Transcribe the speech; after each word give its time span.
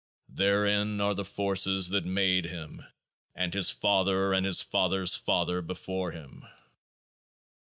Therein 0.29 0.99
are 0.99 1.13
the 1.13 1.23
forces 1.23 1.89
that 1.89 2.05
made 2.05 2.45
him 2.45 2.83
and 3.35 3.53
his 3.53 3.69
father 3.69 4.33
and 4.33 4.47
his 4.47 4.63
father's 4.63 5.15
father 5.15 5.61
before 5.61 6.09
him. 6.11 6.43